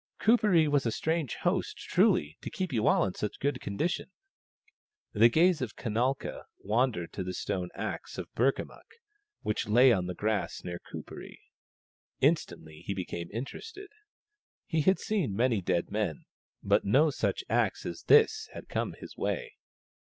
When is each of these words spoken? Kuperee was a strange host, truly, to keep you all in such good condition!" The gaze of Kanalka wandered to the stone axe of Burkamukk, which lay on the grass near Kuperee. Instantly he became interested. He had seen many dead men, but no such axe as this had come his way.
Kuperee 0.19 0.67
was 0.67 0.87
a 0.87 0.91
strange 0.91 1.35
host, 1.43 1.77
truly, 1.77 2.35
to 2.41 2.49
keep 2.49 2.73
you 2.73 2.87
all 2.87 3.05
in 3.05 3.13
such 3.13 3.37
good 3.39 3.61
condition!" 3.61 4.09
The 5.13 5.29
gaze 5.29 5.61
of 5.61 5.75
Kanalka 5.75 6.45
wandered 6.57 7.13
to 7.13 7.23
the 7.23 7.35
stone 7.35 7.69
axe 7.75 8.17
of 8.17 8.25
Burkamukk, 8.33 8.95
which 9.43 9.67
lay 9.69 9.91
on 9.91 10.07
the 10.07 10.15
grass 10.15 10.63
near 10.63 10.79
Kuperee. 10.79 11.37
Instantly 12.19 12.81
he 12.83 12.95
became 12.95 13.29
interested. 13.31 13.89
He 14.65 14.81
had 14.81 14.97
seen 14.97 15.35
many 15.35 15.61
dead 15.61 15.91
men, 15.91 16.25
but 16.63 16.83
no 16.83 17.11
such 17.11 17.43
axe 17.47 17.85
as 17.85 18.01
this 18.07 18.49
had 18.53 18.69
come 18.69 18.93
his 18.97 19.15
way. 19.15 19.51